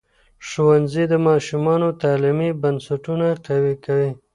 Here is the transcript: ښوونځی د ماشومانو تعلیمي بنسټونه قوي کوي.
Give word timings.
ښوونځی 0.47 1.03
د 1.09 1.13
ماشومانو 1.27 1.87
تعلیمي 2.01 2.49
بنسټونه 2.61 3.27
قوي 3.45 3.75
کوي. 3.85 4.11